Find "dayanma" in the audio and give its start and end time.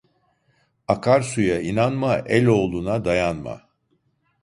3.05-3.61